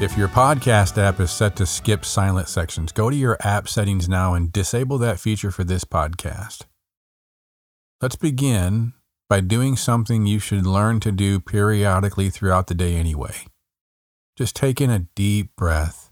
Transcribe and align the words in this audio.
If 0.00 0.16
your 0.16 0.28
podcast 0.28 0.96
app 0.96 1.20
is 1.20 1.30
set 1.30 1.56
to 1.56 1.66
skip 1.66 2.06
silent 2.06 2.48
sections, 2.48 2.90
go 2.90 3.10
to 3.10 3.16
your 3.16 3.36
app 3.42 3.68
settings 3.68 4.08
now 4.08 4.32
and 4.32 4.50
disable 4.50 4.96
that 4.96 5.20
feature 5.20 5.50
for 5.50 5.62
this 5.62 5.84
podcast. 5.84 6.62
Let's 8.00 8.16
begin 8.16 8.94
by 9.28 9.40
doing 9.40 9.76
something 9.76 10.24
you 10.24 10.38
should 10.38 10.64
learn 10.64 11.00
to 11.00 11.12
do 11.12 11.38
periodically 11.38 12.30
throughout 12.30 12.68
the 12.68 12.74
day 12.74 12.94
anyway. 12.94 13.44
Just 14.38 14.56
take 14.56 14.80
in 14.80 14.88
a 14.88 15.00
deep 15.14 15.54
breath 15.54 16.10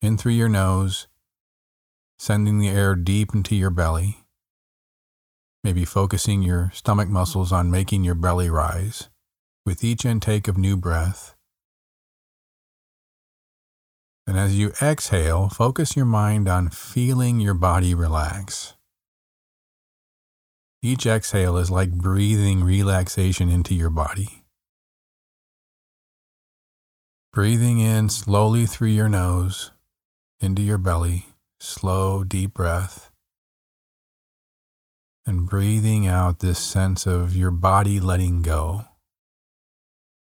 in 0.00 0.16
through 0.16 0.32
your 0.32 0.48
nose, 0.48 1.06
sending 2.18 2.60
the 2.60 2.70
air 2.70 2.94
deep 2.94 3.34
into 3.34 3.54
your 3.54 3.68
belly. 3.68 4.24
Maybe 5.62 5.84
focusing 5.84 6.40
your 6.42 6.70
stomach 6.72 7.10
muscles 7.10 7.52
on 7.52 7.70
making 7.70 8.04
your 8.04 8.14
belly 8.14 8.48
rise 8.48 9.10
with 9.66 9.84
each 9.84 10.06
intake 10.06 10.48
of 10.48 10.56
new 10.56 10.78
breath. 10.78 11.34
And 14.26 14.38
as 14.38 14.56
you 14.56 14.72
exhale, 14.80 15.48
focus 15.48 15.96
your 15.96 16.06
mind 16.06 16.48
on 16.48 16.70
feeling 16.70 17.40
your 17.40 17.54
body 17.54 17.94
relax. 17.94 18.74
Each 20.80 21.06
exhale 21.06 21.56
is 21.56 21.70
like 21.70 21.92
breathing 21.92 22.64
relaxation 22.64 23.48
into 23.48 23.74
your 23.74 23.90
body. 23.90 24.42
Breathing 27.32 27.78
in 27.80 28.08
slowly 28.08 28.66
through 28.66 28.88
your 28.88 29.08
nose, 29.08 29.70
into 30.40 30.60
your 30.60 30.78
belly, 30.78 31.26
slow, 31.60 32.24
deep 32.24 32.54
breath. 32.54 33.10
And 35.24 35.48
breathing 35.48 36.06
out 36.06 36.40
this 36.40 36.58
sense 36.58 37.06
of 37.06 37.36
your 37.36 37.52
body 37.52 38.00
letting 38.00 38.42
go. 38.42 38.84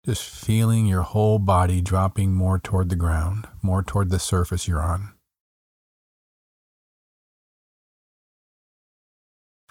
Just 0.05 0.29
feeling 0.29 0.85
your 0.85 1.01
whole 1.01 1.39
body 1.39 1.81
dropping 1.81 2.31
more 2.31 2.59
toward 2.59 2.89
the 2.89 2.95
ground, 2.95 3.47
more 3.63 3.81
toward 3.81 4.11
the 4.11 4.19
surface 4.19 4.67
you're 4.67 4.83
on. 4.83 5.13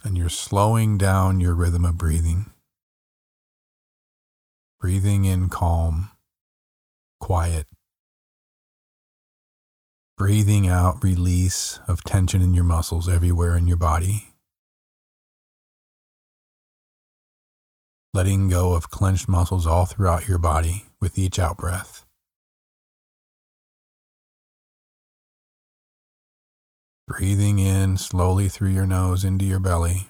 And 0.03 0.19
you're 0.19 0.29
slowing 0.29 0.99
down 0.99 1.39
your 1.39 1.55
rhythm 1.55 1.85
of 1.85 1.97
breathing. 1.97 2.51
Breathing 4.81 5.25
in 5.25 5.51
calm, 5.51 6.11
quiet. 7.21 7.69
Breathing 10.19 10.67
out 10.67 11.03
release 11.05 11.79
of 11.87 12.03
tension 12.03 12.43
in 12.43 12.55
your 12.55 12.65
muscles 12.65 13.09
everywhere 13.09 13.57
in 13.57 13.69
your 13.69 13.77
body. 13.77 14.34
Letting 18.15 18.49
go 18.49 18.75
of 18.75 18.91
clenched 18.91 19.29
muscles 19.29 19.67
all 19.67 19.87
throughout 19.87 20.29
your 20.29 20.39
body 20.39 20.87
with 21.01 21.19
each 21.19 21.37
out 21.37 21.57
breath. 21.57 22.07
Breathing 27.09 27.59
in 27.59 27.97
slowly 27.97 28.49
through 28.49 28.71
your 28.71 28.87
nose 28.87 29.25
into 29.25 29.45
your 29.45 29.59
belly, 29.59 30.07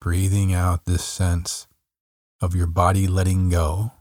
breathing 0.00 0.52
out 0.52 0.84
this 0.84 1.04
sense 1.04 1.68
of 2.40 2.56
your 2.56 2.66
body 2.66 3.06
letting 3.06 3.48
go, 3.48 3.92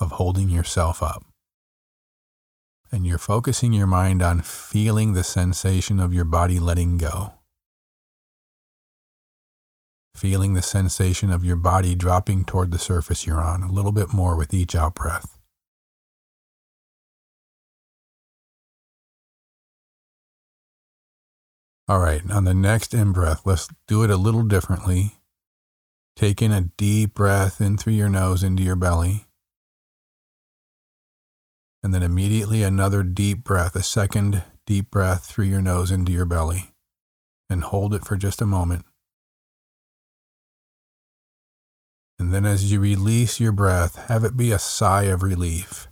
of 0.00 0.12
holding 0.12 0.48
yourself 0.48 1.04
up. 1.04 1.24
And 2.90 3.06
you're 3.06 3.16
focusing 3.16 3.72
your 3.72 3.86
mind 3.86 4.22
on 4.22 4.40
feeling 4.40 5.12
the 5.12 5.24
sensation 5.24 6.00
of 6.00 6.12
your 6.12 6.24
body 6.24 6.58
letting 6.58 6.98
go 6.98 7.32
feeling 10.14 10.54
the 10.54 10.62
sensation 10.62 11.30
of 11.30 11.44
your 11.44 11.56
body 11.56 11.94
dropping 11.94 12.44
toward 12.44 12.70
the 12.70 12.78
surface 12.78 13.26
you're 13.26 13.42
on 13.42 13.62
a 13.62 13.72
little 13.72 13.92
bit 13.92 14.12
more 14.12 14.36
with 14.36 14.54
each 14.54 14.74
out 14.74 14.94
breath. 14.94 15.38
All 21.86 21.98
right, 21.98 22.22
on 22.30 22.44
the 22.44 22.54
next 22.54 22.94
in 22.94 23.12
breath, 23.12 23.42
let's 23.44 23.68
do 23.86 24.04
it 24.04 24.10
a 24.10 24.16
little 24.16 24.44
differently. 24.44 25.16
Take 26.16 26.40
in 26.40 26.50
a 26.50 26.62
deep 26.62 27.12
breath 27.12 27.60
in 27.60 27.76
through 27.76 27.92
your 27.92 28.08
nose 28.08 28.42
into 28.42 28.62
your 28.62 28.76
belly. 28.76 29.26
And 31.82 31.92
then 31.92 32.02
immediately 32.02 32.62
another 32.62 33.02
deep 33.02 33.44
breath, 33.44 33.76
a 33.76 33.82
second 33.82 34.42
deep 34.64 34.90
breath 34.90 35.26
through 35.26 35.44
your 35.44 35.60
nose 35.60 35.90
into 35.90 36.12
your 36.12 36.24
belly. 36.24 36.70
And 37.50 37.62
hold 37.62 37.92
it 37.92 38.06
for 38.06 38.16
just 38.16 38.40
a 38.40 38.46
moment. 38.46 38.86
And 42.18 42.32
then 42.32 42.44
as 42.44 42.70
you 42.70 42.80
release 42.80 43.40
your 43.40 43.52
breath, 43.52 43.96
have 44.08 44.24
it 44.24 44.36
be 44.36 44.52
a 44.52 44.58
sigh 44.58 45.04
of 45.04 45.22
relief 45.22 45.88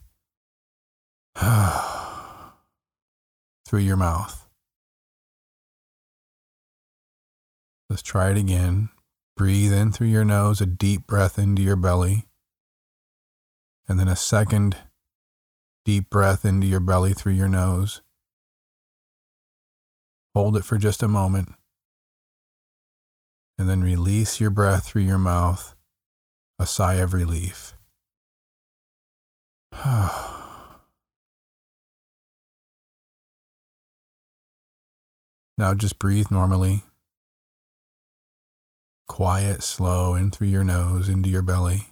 through 3.67 3.81
your 3.81 3.97
mouth. 3.97 4.49
Let's 7.91 8.03
try 8.03 8.31
it 8.31 8.39
again. 8.39 8.91
Breathe 9.37 9.73
in 9.73 9.93
through 9.93 10.09
your 10.09 10.25
nose, 10.25 10.61
a 10.61 10.67
deep 10.67 11.07
breath 11.07 11.39
into 11.39 11.63
your 11.63 11.77
belly, 11.77 12.27
and 13.89 13.99
then 13.99 14.09
a 14.09 14.17
second 14.17 14.77
deep 15.85 16.09
breath 16.09 16.45
into 16.45 16.67
your 16.67 16.81
belly 16.81 17.13
through 17.13 17.33
your 17.33 17.49
nose. 17.49 18.03
Hold 20.35 20.57
it 20.57 20.65
for 20.65 20.79
just 20.79 21.03
a 21.03 21.09
moment, 21.09 21.53
and 23.59 23.69
then 23.69 23.83
release 23.83 24.41
your 24.41 24.51
breath 24.51 24.87
through 24.87 25.03
your 25.03 25.19
mouth 25.19 25.75
a 26.59 26.67
sigh 26.67 26.95
of 26.95 27.15
relief. 27.15 27.75
now 35.59 35.75
just 35.75 35.99
breathe 35.99 36.31
normally. 36.31 36.85
Quiet, 39.09 39.63
slow, 39.63 40.15
in 40.15 40.31
through 40.31 40.49
your 40.49 40.65
nose, 40.65 41.09
into 41.09 41.29
your 41.29 41.43
belly. 41.43 41.89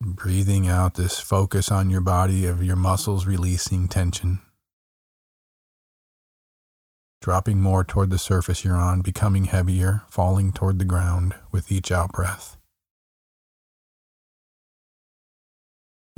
Breathing 0.00 0.68
out 0.68 0.94
this 0.94 1.18
focus 1.18 1.70
on 1.70 1.90
your 1.90 2.00
body 2.02 2.46
of 2.46 2.62
your 2.62 2.76
muscles 2.76 3.26
releasing 3.26 3.88
tension 3.88 4.40
dropping 7.24 7.58
more 7.58 7.82
toward 7.82 8.10
the 8.10 8.18
surface 8.18 8.66
you're 8.66 8.76
on, 8.76 9.00
becoming 9.00 9.46
heavier, 9.46 10.02
falling 10.10 10.52
toward 10.52 10.78
the 10.78 10.84
ground 10.84 11.34
with 11.50 11.72
each 11.72 11.90
out 11.90 12.12
breath. 12.12 12.58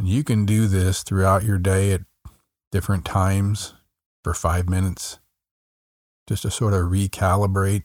And 0.01 0.09
you 0.09 0.25
can 0.25 0.45
do 0.45 0.67
this 0.67 1.05
throughout 1.05 1.45
your 1.45 1.59
day 1.59 1.93
at 1.93 2.01
different 2.73 3.05
times 3.05 3.75
for 4.25 4.35
five 4.35 4.69
minutes, 4.69 5.21
just 6.29 6.43
to 6.43 6.51
sort 6.51 6.75
of 6.75 6.91
recalibrate, 6.91 7.85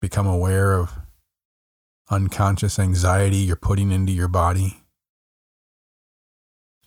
become 0.00 0.26
aware 0.26 0.72
of 0.72 0.98
unconscious 2.10 2.80
anxiety 2.80 3.36
you're 3.36 3.54
putting 3.54 3.92
into 3.92 4.10
your 4.10 4.26
body 4.26 4.82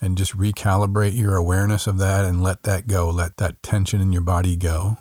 and 0.02 0.18
just 0.18 0.38
recalibrate 0.38 1.18
your 1.18 1.36
awareness 1.36 1.88
of 1.88 1.98
that 1.98 2.26
and 2.26 2.42
let 2.42 2.64
that 2.64 2.88
go. 2.88 3.10
Let 3.10 3.38
that 3.38 3.62
tension 3.62 4.02
in 4.02 4.14
your 4.14 4.22
body 4.22 4.56
go. 4.56 4.98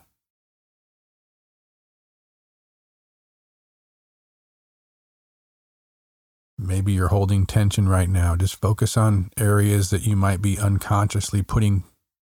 Maybe 6.60 6.92
you're 6.92 7.08
holding 7.08 7.46
tension 7.46 7.88
right 7.88 8.08
now. 8.08 8.34
Just 8.34 8.60
focus 8.60 8.96
on 8.96 9.30
areas 9.38 9.90
that 9.90 10.02
you 10.02 10.16
might 10.16 10.42
be 10.42 10.58
unconsciously 10.58 11.42
putting 11.42 11.84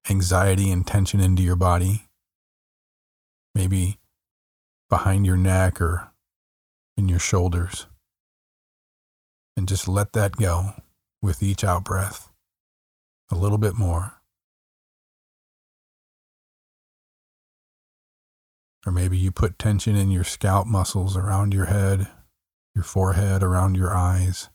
anxiety 0.09 0.71
and 0.71 0.87
tension 0.87 1.19
into 1.19 1.43
your 1.43 1.57
body. 1.57 2.07
Maybe 3.53 3.99
behind 4.89 5.25
your 5.25 5.35
neck 5.35 5.81
or 5.81 6.11
in 6.95 7.09
your 7.09 7.19
shoulders. 7.19 7.87
And 9.57 9.67
just 9.67 9.89
let 9.89 10.13
that 10.13 10.37
go 10.37 10.75
with 11.21 11.43
each 11.43 11.65
out 11.65 11.83
breath 11.83 12.30
a 13.31 13.35
little 13.35 13.57
bit 13.57 13.75
more. 13.75 14.21
Or 18.85 18.91
maybe 18.91 19.17
you 19.17 19.31
put 19.31 19.59
tension 19.59 19.95
in 19.95 20.11
your 20.11 20.23
scalp 20.23 20.67
muscles 20.67 21.15
around 21.15 21.53
your 21.53 21.65
head, 21.65 22.07
your 22.75 22.83
forehead, 22.83 23.43
around 23.43 23.75
your 23.75 23.95
eyes. 23.95 24.49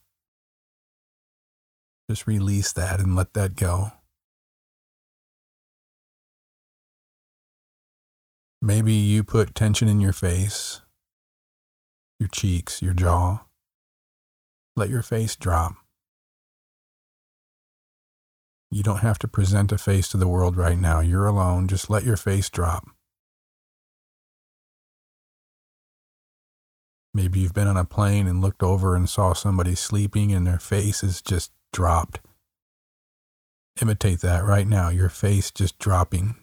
Just 2.11 2.27
release 2.27 2.73
that 2.73 3.01
and 3.01 3.17
let 3.17 3.35
that 3.35 3.57
go. 3.57 3.93
Maybe 8.61 8.93
you 8.93 9.23
put 9.23 9.55
tension 9.55 9.87
in 9.89 10.01
your 10.01 10.13
face, 10.13 10.81
your 12.19 12.29
cheeks, 12.29 12.83
your 12.83 12.95
jaw. 12.95 13.45
Let 14.77 14.89
your 14.89 15.03
face 15.03 15.37
drop. 15.37 15.77
You 18.71 18.83
don't 18.83 18.99
have 18.99 19.19
to 19.21 19.29
present 19.29 19.73
a 19.73 19.79
face 19.79 20.09
to 20.09 20.17
the 20.17 20.29
world 20.29 20.57
right 20.57 20.79
now. 20.79 21.01
You're 21.01 21.27
alone. 21.27 21.69
Just 21.69 21.89
let 21.89 22.05
your 22.05 22.17
face 22.17 22.51
drop. 22.51 22.89
Maybe 27.15 27.41
you've 27.41 27.55
been 27.55 27.69
on 27.69 27.79
a 27.79 27.85
plane 27.85 28.27
and 28.27 28.43
looked 28.43 28.63
over 28.63 28.95
and 28.95 29.09
saw 29.09 29.33
somebody 29.33 29.75
sleeping 29.75 30.33
and 30.33 30.47
their 30.47 30.59
face 30.59 31.03
is 31.03 31.23
just 31.23 31.51
dropped. 31.73 32.21
Imitate 33.81 34.21
that 34.21 34.45
right 34.45 34.67
now, 34.67 34.89
your 34.89 35.09
face 35.09 35.51
just 35.51 35.79
dropping. 35.79 36.35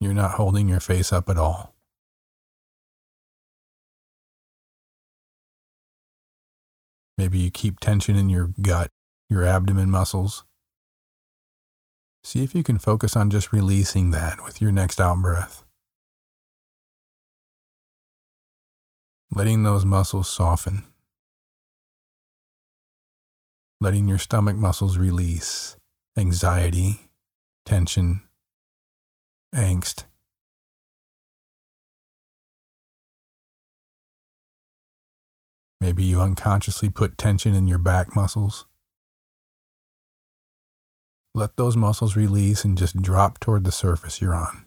You're 0.00 0.14
not 0.14 0.32
holding 0.32 0.68
your 0.68 0.80
face 0.80 1.12
up 1.12 1.28
at 1.30 1.38
all. 1.38 1.74
Maybe 7.16 7.38
you 7.38 7.50
keep 7.50 7.80
tension 7.80 8.16
in 8.16 8.28
your 8.28 8.50
gut 8.60 8.90
your 9.34 9.44
abdomen 9.44 9.90
muscles. 9.90 10.44
See 12.22 12.44
if 12.44 12.54
you 12.54 12.62
can 12.62 12.78
focus 12.78 13.16
on 13.16 13.30
just 13.30 13.52
releasing 13.52 14.12
that 14.12 14.44
with 14.44 14.62
your 14.62 14.70
next 14.70 15.00
out 15.00 15.20
breath. 15.20 15.64
Letting 19.34 19.64
those 19.64 19.84
muscles 19.84 20.28
soften. 20.28 20.84
Letting 23.80 24.06
your 24.06 24.18
stomach 24.18 24.56
muscles 24.56 24.96
release 24.96 25.76
anxiety, 26.16 27.10
tension, 27.66 28.22
angst. 29.52 30.04
Maybe 35.80 36.04
you 36.04 36.20
unconsciously 36.20 36.88
put 36.88 37.18
tension 37.18 37.52
in 37.52 37.66
your 37.66 37.78
back 37.78 38.14
muscles. 38.14 38.66
Let 41.36 41.56
those 41.56 41.76
muscles 41.76 42.14
release 42.14 42.64
and 42.64 42.78
just 42.78 43.02
drop 43.02 43.40
toward 43.40 43.64
the 43.64 43.72
surface 43.72 44.20
you're 44.20 44.36
on. 44.36 44.66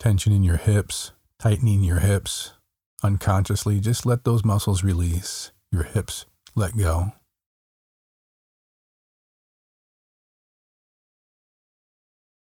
Tension 0.00 0.32
in 0.32 0.42
your 0.42 0.56
hips, 0.56 1.12
tightening 1.38 1.82
your 1.82 1.98
hips. 1.98 2.54
Unconsciously, 3.02 3.78
just 3.78 4.06
let 4.06 4.24
those 4.24 4.44
muscles 4.44 4.82
release. 4.82 5.52
Your 5.70 5.82
hips 5.82 6.24
let 6.54 6.74
go. 6.74 7.12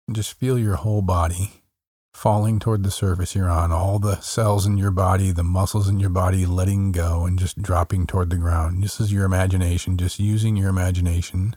And 0.07 0.17
just 0.17 0.33
feel 0.33 0.59
your 0.59 0.77
whole 0.77 1.03
body 1.03 1.63
falling 2.19 2.59
toward 2.59 2.83
the 2.83 2.91
surface 2.91 3.37
you're 3.37 3.49
on, 3.49 3.71
all 3.71 4.01
the 4.01 4.21
cells 4.21 4.67
in 4.67 4.77
your 4.77 4.91
body, 4.91 5.31
the 5.31 5.45
muscles 5.45 5.89
in 5.89 6.01
your 6.01 6.11
body 6.11 6.45
letting 6.45 6.91
go 6.91 7.25
and 7.25 7.39
just 7.39 7.63
dropping 7.63 8.09
toward 8.09 8.29
the 8.29 8.37
ground. 8.37 8.83
This 8.83 8.99
is 8.99 9.13
your 9.13 9.25
imagination, 9.25 9.97
just 9.97 10.19
using 10.19 10.57
your 10.57 10.69
imagination. 10.69 11.55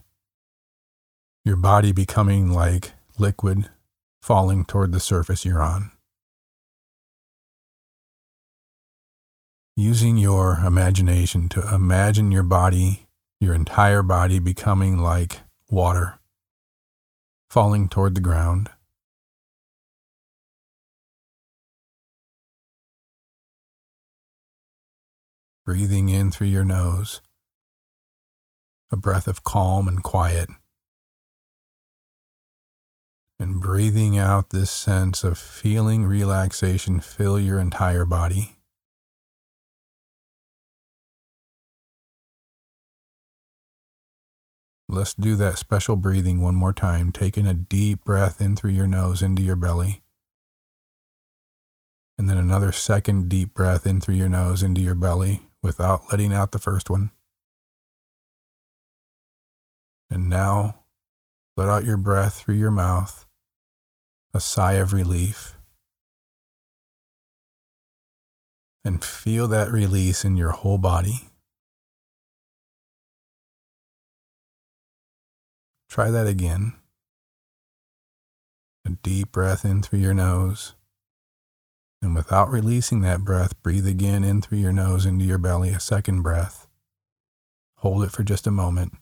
Your 1.44 1.56
body 1.56 1.92
becoming 1.92 2.52
like 2.52 2.92
liquid 3.18 3.72
falling 4.22 4.64
toward 4.64 4.92
the 4.92 5.00
surface 5.00 5.44
you're 5.44 5.64
on. 5.64 5.90
Using 9.76 10.18
your 10.18 10.60
imagination 10.64 11.50
to 11.50 11.74
imagine 11.74 12.32
your 12.32 12.44
body, 12.44 13.08
your 13.40 13.56
entire 13.56 14.04
body 14.04 14.38
becoming 14.38 15.00
like 15.00 15.40
water 15.72 16.20
falling 17.50 17.90
toward 17.90 18.14
the 18.14 18.22
ground. 18.22 18.70
Breathing 25.72 26.10
in 26.10 26.30
through 26.30 26.48
your 26.48 26.66
nose, 26.66 27.22
a 28.92 28.98
breath 28.98 29.26
of 29.26 29.42
calm 29.42 29.88
and 29.88 30.04
quiet, 30.04 30.50
and 33.40 33.62
breathing 33.62 34.18
out 34.18 34.50
this 34.50 34.70
sense 34.70 35.24
of 35.24 35.38
feeling 35.38 36.04
relaxation 36.04 37.00
fill 37.00 37.40
your 37.40 37.58
entire 37.58 38.04
body. 38.04 38.58
Let's 44.90 45.14
do 45.14 45.38
that 45.38 45.58
special 45.58 45.96
breathing 45.96 46.42
one 46.42 46.56
more 46.56 46.74
time, 46.74 47.14
taking 47.14 47.48
a 47.48 47.54
deep 47.54 48.04
breath 48.04 48.42
in 48.42 48.58
through 48.58 48.72
your 48.72 48.88
nose 48.88 49.22
into 49.22 49.42
your 49.42 49.56
belly. 49.56 50.02
And 52.18 52.30
then 52.30 52.36
another 52.36 52.74
second 52.74 53.30
deep 53.30 53.54
breath 53.54 53.88
in 53.88 54.02
through 54.02 54.16
your 54.16 54.28
nose 54.28 54.64
into 54.64 54.82
your 54.82 54.96
belly 54.96 55.44
without 55.64 56.12
letting 56.12 56.34
out 56.34 56.52
the 56.52 56.60
first 56.60 56.90
one. 56.90 57.12
And 60.10 60.30
now 60.30 60.82
let 61.56 61.70
out 61.70 61.86
your 61.86 61.98
breath 61.98 62.42
through 62.42 62.56
your 62.56 62.72
mouth, 62.72 63.26
a 64.34 64.40
sigh 64.40 64.74
of 64.74 64.94
relief. 64.94 65.56
And 68.84 69.04
feel 69.04 69.48
that 69.48 69.72
release 69.72 70.26
in 70.26 70.38
your 70.38 70.52
whole 70.52 70.80
body. 70.80 71.30
Try 75.88 76.10
that 76.10 76.26
again. 76.26 76.74
A 78.86 78.90
deep 78.90 79.32
breath 79.32 79.64
in 79.64 79.84
through 79.84 80.00
your 80.00 80.14
nose. 80.14 80.74
And 82.02 82.16
without 82.16 82.50
releasing 82.50 83.02
that 83.02 83.24
breath, 83.24 83.62
breathe 83.62 83.86
again 83.86 84.24
in 84.24 84.42
through 84.42 84.58
your 84.58 84.74
nose 84.74 85.06
into 85.06 85.24
your 85.24 85.38
belly, 85.38 85.70
a 85.70 85.80
second 85.80 86.24
breath. 86.24 86.68
Hold 87.78 88.04
it 88.04 88.12
for 88.12 88.24
just 88.24 88.48
a 88.48 88.52
moment. 88.52 88.94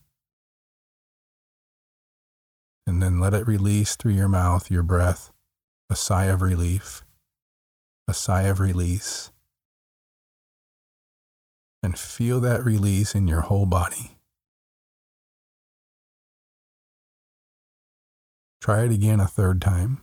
And 2.86 3.02
then 3.02 3.20
let 3.20 3.34
it 3.34 3.48
release 3.48 3.96
through 3.96 4.14
your 4.14 4.28
mouth, 4.28 4.70
your 4.70 4.84
breath, 4.84 5.32
a 5.90 5.96
sigh 5.96 6.26
of 6.26 6.42
relief, 6.42 7.04
a 8.08 8.14
sigh 8.14 8.44
of 8.44 8.60
release. 8.60 9.32
And 11.82 11.98
feel 11.98 12.42
that 12.42 12.66
release 12.66 13.16
in 13.16 13.28
your 13.28 13.42
whole 13.42 13.66
body. 13.66 14.18
Try 18.60 18.84
it 18.84 18.92
again 18.92 19.22
a 19.22 19.28
third 19.28 19.62
time. 19.62 20.02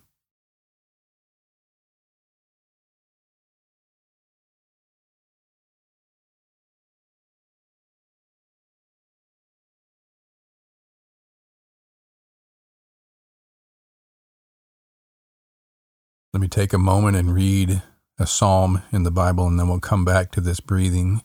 Let 16.36 16.42
me 16.42 16.48
take 16.48 16.74
a 16.74 16.78
moment 16.78 17.16
and 17.16 17.32
read 17.32 17.80
a 18.18 18.26
psalm 18.26 18.82
in 18.92 19.04
the 19.04 19.10
Bible, 19.10 19.46
and 19.46 19.58
then 19.58 19.68
we'll 19.68 19.80
come 19.80 20.04
back 20.04 20.30
to 20.32 20.42
this 20.42 20.60
breathing 20.60 21.22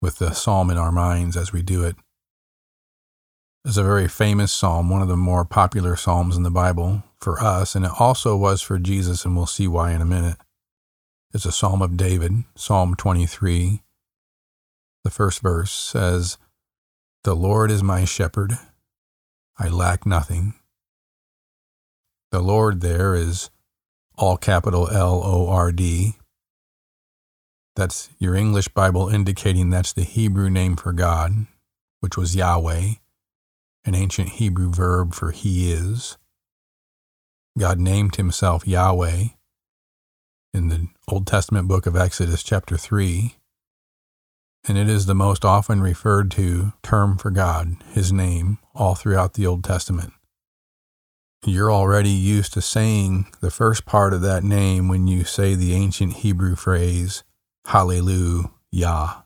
with 0.00 0.18
the 0.18 0.32
psalm 0.32 0.70
in 0.70 0.78
our 0.78 0.90
minds 0.90 1.36
as 1.36 1.52
we 1.52 1.60
do 1.60 1.84
it. 1.84 1.94
It's 3.62 3.76
a 3.76 3.82
very 3.82 4.08
famous 4.08 4.54
psalm, 4.54 4.88
one 4.88 5.02
of 5.02 5.08
the 5.08 5.18
more 5.18 5.44
popular 5.44 5.96
psalms 5.96 6.34
in 6.34 6.44
the 6.44 6.50
Bible 6.50 7.02
for 7.18 7.38
us, 7.38 7.74
and 7.74 7.84
it 7.84 7.90
also 8.00 8.38
was 8.38 8.62
for 8.62 8.78
Jesus, 8.78 9.26
and 9.26 9.36
we'll 9.36 9.44
see 9.44 9.68
why 9.68 9.92
in 9.92 10.00
a 10.00 10.06
minute. 10.06 10.38
It's 11.34 11.44
a 11.44 11.52
psalm 11.52 11.82
of 11.82 11.98
David, 11.98 12.44
Psalm 12.56 12.94
23. 12.94 13.82
The 15.02 15.10
first 15.10 15.42
verse 15.42 15.70
says, 15.70 16.38
The 17.24 17.36
Lord 17.36 17.70
is 17.70 17.82
my 17.82 18.06
shepherd, 18.06 18.56
I 19.58 19.68
lack 19.68 20.06
nothing. 20.06 20.54
The 22.30 22.40
Lord 22.40 22.80
there 22.80 23.14
is 23.14 23.50
all 24.16 24.36
capital 24.36 24.88
L 24.90 25.22
O 25.24 25.48
R 25.48 25.72
D. 25.72 26.16
That's 27.76 28.10
your 28.18 28.34
English 28.34 28.68
Bible 28.68 29.08
indicating 29.08 29.70
that's 29.70 29.92
the 29.92 30.04
Hebrew 30.04 30.48
name 30.48 30.76
for 30.76 30.92
God, 30.92 31.46
which 32.00 32.16
was 32.16 32.36
Yahweh, 32.36 32.94
an 33.84 33.94
ancient 33.94 34.30
Hebrew 34.30 34.70
verb 34.70 35.12
for 35.14 35.32
He 35.32 35.72
is. 35.72 36.16
God 37.58 37.78
named 37.78 38.16
Himself 38.16 38.66
Yahweh 38.66 39.24
in 40.52 40.68
the 40.68 40.88
Old 41.08 41.26
Testament 41.26 41.66
book 41.66 41.86
of 41.86 41.96
Exodus, 41.96 42.44
chapter 42.44 42.76
3, 42.76 43.34
and 44.66 44.78
it 44.78 44.88
is 44.88 45.06
the 45.06 45.14
most 45.14 45.44
often 45.44 45.80
referred 45.80 46.30
to 46.32 46.72
term 46.82 47.18
for 47.18 47.30
God, 47.30 47.76
His 47.92 48.12
name, 48.12 48.58
all 48.74 48.94
throughout 48.94 49.34
the 49.34 49.46
Old 49.46 49.64
Testament. 49.64 50.12
You're 51.46 51.72
already 51.72 52.10
used 52.10 52.52
to 52.54 52.60
saying 52.60 53.26
the 53.40 53.50
first 53.50 53.84
part 53.84 54.12
of 54.12 54.20
that 54.22 54.44
name 54.44 54.88
when 54.88 55.06
you 55.06 55.24
say 55.24 55.54
the 55.54 55.74
ancient 55.74 56.14
Hebrew 56.14 56.56
phrase, 56.56 57.24
Hallelujah. 57.66 59.24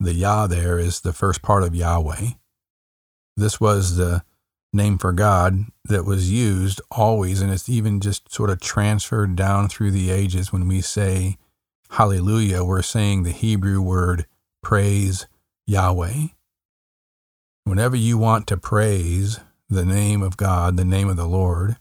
The 0.00 0.14
Yah 0.14 0.46
there 0.46 0.78
is 0.78 1.00
the 1.00 1.12
first 1.12 1.42
part 1.42 1.62
of 1.62 1.74
Yahweh. 1.74 2.30
This 3.36 3.60
was 3.60 3.96
the 3.96 4.22
name 4.72 4.98
for 4.98 5.12
God 5.12 5.66
that 5.84 6.04
was 6.04 6.30
used 6.30 6.80
always, 6.90 7.40
and 7.40 7.52
it's 7.52 7.68
even 7.68 8.00
just 8.00 8.32
sort 8.32 8.50
of 8.50 8.60
transferred 8.60 9.36
down 9.36 9.68
through 9.68 9.90
the 9.90 10.10
ages. 10.10 10.52
When 10.52 10.66
we 10.68 10.80
say 10.80 11.38
Hallelujah, 11.90 12.64
we're 12.64 12.82
saying 12.82 13.22
the 13.22 13.32
Hebrew 13.32 13.80
word 13.82 14.26
praise 14.62 15.26
Yahweh. 15.66 16.28
Whenever 17.64 17.96
you 17.96 18.16
want 18.16 18.46
to 18.46 18.56
praise 18.56 19.40
the 19.72 19.86
name 19.86 20.22
of 20.22 20.36
God, 20.36 20.76
the 20.76 20.84
name 20.84 21.08
of 21.08 21.16
the 21.16 21.26
Lord, 21.26 21.76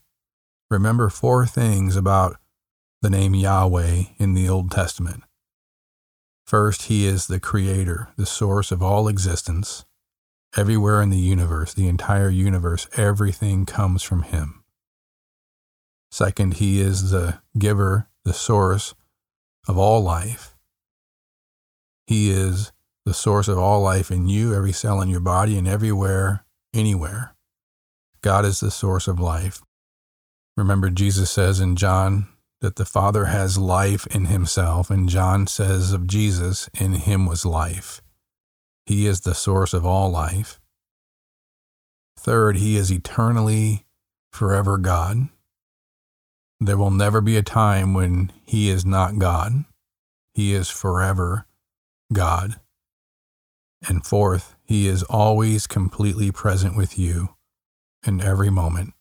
remember 0.69 1.09
four 1.09 1.45
things 1.45 1.97
about 1.97 2.37
the 3.01 3.09
name 3.09 3.35
Yahweh 3.35 4.03
in 4.17 4.33
the 4.33 4.47
Old 4.47 4.71
Testament. 4.71 5.23
First, 6.45 6.83
He 6.83 7.05
is 7.05 7.27
the 7.27 7.39
Creator, 7.39 8.09
the 8.15 8.25
source 8.25 8.71
of 8.71 8.81
all 8.81 9.09
existence. 9.09 9.85
Everywhere 10.55 11.01
in 11.01 11.09
the 11.09 11.17
universe, 11.17 11.73
the 11.73 11.87
entire 11.87 12.29
universe, 12.29 12.87
everything 12.95 13.65
comes 13.65 14.03
from 14.03 14.23
Him. 14.23 14.63
Second, 16.09 16.55
He 16.55 16.79
is 16.79 17.11
the 17.11 17.39
giver, 17.57 18.07
the 18.23 18.33
source 18.33 18.95
of 19.67 19.77
all 19.77 20.01
life. 20.01 20.55
He 22.07 22.31
is 22.31 22.71
the 23.05 23.13
source 23.13 23.49
of 23.49 23.57
all 23.57 23.81
life 23.81 24.11
in 24.11 24.29
you, 24.29 24.53
every 24.55 24.71
cell 24.71 25.01
in 25.01 25.09
your 25.09 25.19
body, 25.19 25.57
and 25.57 25.67
everywhere, 25.67 26.45
anywhere. 26.73 27.35
God 28.23 28.45
is 28.45 28.59
the 28.59 28.71
source 28.71 29.07
of 29.07 29.19
life. 29.19 29.61
Remember, 30.55 30.89
Jesus 30.89 31.31
says 31.31 31.59
in 31.59 31.75
John 31.75 32.27
that 32.59 32.75
the 32.75 32.85
Father 32.85 33.25
has 33.25 33.57
life 33.57 34.05
in 34.07 34.25
himself, 34.25 34.91
and 34.91 35.09
John 35.09 35.47
says 35.47 35.91
of 35.91 36.05
Jesus, 36.05 36.69
in 36.79 36.93
him 36.93 37.25
was 37.25 37.45
life. 37.45 38.01
He 38.85 39.07
is 39.07 39.21
the 39.21 39.33
source 39.33 39.73
of 39.73 39.85
all 39.85 40.11
life. 40.11 40.59
Third, 42.19 42.57
he 42.57 42.77
is 42.77 42.91
eternally, 42.91 43.85
forever 44.31 44.77
God. 44.77 45.29
There 46.59 46.77
will 46.77 46.91
never 46.91 47.21
be 47.21 47.37
a 47.37 47.43
time 47.43 47.95
when 47.95 48.31
he 48.45 48.69
is 48.69 48.85
not 48.85 49.17
God. 49.17 49.65
He 50.35 50.53
is 50.53 50.69
forever 50.69 51.47
God. 52.13 52.59
And 53.87 54.05
fourth, 54.05 54.55
he 54.63 54.87
is 54.87 55.01
always 55.01 55.65
completely 55.65 56.31
present 56.31 56.77
with 56.77 56.99
you 56.99 57.29
in 58.05 58.21
every 58.21 58.49
moment. 58.49 58.93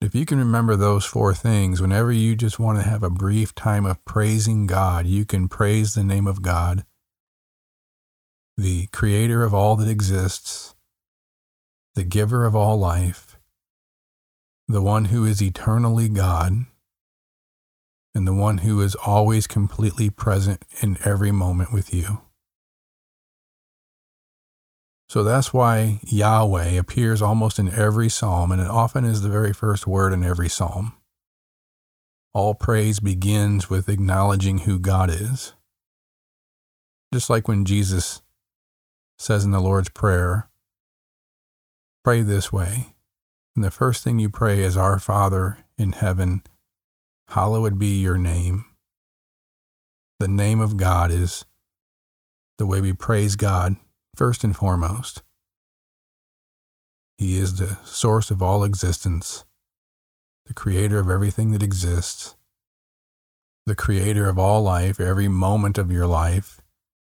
If 0.00 0.14
you 0.14 0.26
can 0.26 0.38
remember 0.38 0.76
those 0.76 1.04
four 1.04 1.34
things, 1.34 1.80
whenever 1.80 2.12
you 2.12 2.36
just 2.36 2.58
want 2.58 2.78
to 2.78 2.88
have 2.88 3.02
a 3.02 3.10
brief 3.10 3.54
time 3.54 3.86
of 3.86 4.04
praising 4.04 4.66
God, 4.66 5.06
you 5.06 5.24
can 5.24 5.48
praise 5.48 5.94
the 5.94 6.04
name 6.04 6.26
of 6.26 6.42
God, 6.42 6.84
the 8.56 8.86
creator 8.88 9.42
of 9.42 9.54
all 9.54 9.76
that 9.76 9.88
exists, 9.88 10.74
the 11.94 12.04
giver 12.04 12.44
of 12.44 12.54
all 12.54 12.76
life, 12.76 13.38
the 14.68 14.82
one 14.82 15.06
who 15.06 15.24
is 15.24 15.42
eternally 15.42 16.08
God, 16.08 16.66
and 18.14 18.26
the 18.26 18.34
one 18.34 18.58
who 18.58 18.80
is 18.82 18.94
always 18.94 19.46
completely 19.46 20.10
present 20.10 20.64
in 20.80 20.98
every 21.04 21.32
moment 21.32 21.72
with 21.72 21.94
you. 21.94 22.23
So 25.14 25.22
that's 25.22 25.54
why 25.54 26.00
Yahweh 26.02 26.70
appears 26.70 27.22
almost 27.22 27.60
in 27.60 27.70
every 27.72 28.08
psalm, 28.08 28.50
and 28.50 28.60
it 28.60 28.66
often 28.66 29.04
is 29.04 29.22
the 29.22 29.28
very 29.28 29.52
first 29.52 29.86
word 29.86 30.12
in 30.12 30.24
every 30.24 30.48
psalm. 30.48 30.94
All 32.32 32.52
praise 32.52 32.98
begins 32.98 33.70
with 33.70 33.88
acknowledging 33.88 34.58
who 34.58 34.80
God 34.80 35.10
is. 35.10 35.52
Just 37.12 37.30
like 37.30 37.46
when 37.46 37.64
Jesus 37.64 38.22
says 39.16 39.44
in 39.44 39.52
the 39.52 39.60
Lord's 39.60 39.88
Prayer, 39.88 40.48
pray 42.02 42.22
this 42.22 42.52
way. 42.52 42.96
And 43.54 43.64
the 43.64 43.70
first 43.70 44.02
thing 44.02 44.18
you 44.18 44.30
pray 44.30 44.64
is, 44.64 44.76
Our 44.76 44.98
Father 44.98 45.58
in 45.78 45.92
heaven, 45.92 46.42
hallowed 47.28 47.78
be 47.78 48.00
your 48.00 48.18
name. 48.18 48.64
The 50.18 50.26
name 50.26 50.58
of 50.58 50.76
God 50.76 51.12
is 51.12 51.44
the 52.58 52.66
way 52.66 52.80
we 52.80 52.92
praise 52.92 53.36
God 53.36 53.76
first 54.16 54.44
and 54.44 54.56
foremost. 54.56 55.22
He 57.18 57.38
is 57.38 57.56
the 57.56 57.78
source 57.84 58.30
of 58.30 58.42
all 58.42 58.64
existence, 58.64 59.44
the 60.46 60.54
creator 60.54 60.98
of 60.98 61.08
everything 61.08 61.52
that 61.52 61.62
exists, 61.62 62.36
the 63.66 63.74
creator 63.74 64.28
of 64.28 64.38
all 64.38 64.62
life. 64.62 65.00
Every 65.00 65.28
moment 65.28 65.78
of 65.78 65.92
your 65.92 66.06
life 66.06 66.60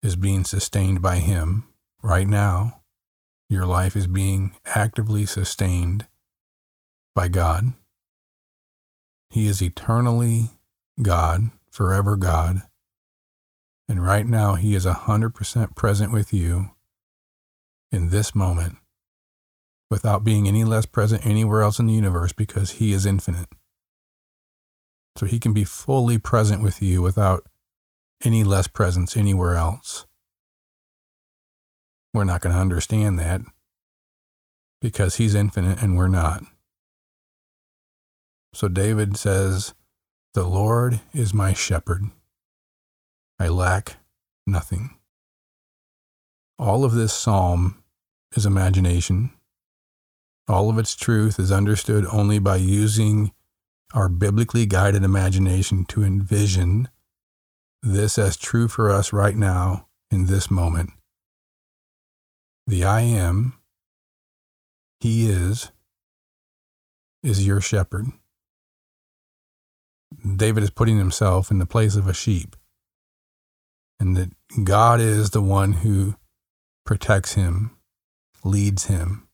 is 0.02 0.16
being 0.16 0.44
sustained 0.44 1.00
by 1.00 1.16
Him. 1.16 1.64
Right 2.02 2.28
now, 2.28 2.82
your 3.48 3.64
life 3.64 3.96
is 3.96 4.06
being 4.06 4.54
actively 4.66 5.24
sustained 5.24 6.06
by 7.14 7.28
God. 7.28 7.72
He 9.30 9.46
is 9.46 9.62
eternally 9.62 10.50
God, 11.00 11.50
forever 11.70 12.16
God. 12.16 12.62
And 13.88 14.04
right 14.04 14.26
now, 14.26 14.54
He 14.54 14.74
is 14.74 14.84
100% 14.84 15.74
present 15.74 16.12
with 16.12 16.32
you 16.32 16.73
in 17.94 18.10
this 18.10 18.34
moment 18.34 18.76
without 19.90 20.24
being 20.24 20.48
any 20.48 20.64
less 20.64 20.86
present 20.86 21.24
anywhere 21.24 21.62
else 21.62 21.78
in 21.78 21.86
the 21.86 21.92
universe 21.92 22.32
because 22.32 22.72
He 22.72 22.92
is 22.92 23.06
infinite. 23.06 23.48
So 25.16 25.26
He 25.26 25.38
can 25.38 25.52
be 25.52 25.64
fully 25.64 26.18
present 26.18 26.62
with 26.62 26.82
you 26.82 27.00
without 27.00 27.46
any 28.24 28.42
less 28.42 28.66
presence 28.66 29.16
anywhere 29.16 29.54
else. 29.54 30.06
We're 32.12 32.24
not 32.24 32.40
going 32.40 32.54
to 32.54 32.60
understand 32.60 33.18
that 33.18 33.42
because 34.80 35.16
He's 35.16 35.34
infinite 35.34 35.80
and 35.82 35.96
we're 35.96 36.08
not. 36.08 36.42
So 38.52 38.68
David 38.68 39.16
says, 39.16 39.74
The 40.34 40.44
Lord 40.44 41.00
is 41.12 41.34
my 41.34 41.52
shepherd. 41.52 42.04
I 43.38 43.48
lack 43.48 43.96
nothing. 44.46 44.96
All 46.58 46.84
of 46.84 46.94
this 46.94 47.12
psalm 47.12 47.82
is 48.36 48.46
imagination. 48.46 49.32
All 50.48 50.68
of 50.68 50.78
its 50.78 50.94
truth 50.94 51.38
is 51.38 51.50
understood 51.50 52.06
only 52.12 52.38
by 52.38 52.56
using 52.56 53.32
our 53.94 54.08
biblically 54.08 54.66
guided 54.66 55.04
imagination 55.04 55.84
to 55.86 56.02
envision 56.02 56.88
this 57.82 58.18
as 58.18 58.36
true 58.36 58.68
for 58.68 58.90
us 58.90 59.12
right 59.12 59.36
now 59.36 59.86
in 60.10 60.26
this 60.26 60.50
moment. 60.50 60.90
The 62.66 62.84
I 62.84 63.02
am, 63.02 63.54
He 65.00 65.30
is, 65.30 65.70
is 67.22 67.46
your 67.46 67.60
shepherd. 67.60 68.06
David 70.36 70.62
is 70.62 70.70
putting 70.70 70.98
himself 70.98 71.50
in 71.50 71.58
the 71.58 71.66
place 71.66 71.96
of 71.96 72.06
a 72.06 72.14
sheep, 72.14 72.56
and 74.00 74.16
that 74.16 74.30
God 74.64 75.00
is 75.00 75.30
the 75.30 75.42
one 75.42 75.72
who 75.74 76.14
protects 76.84 77.34
him 77.34 77.73
leads 78.44 78.86
him, 78.86 79.26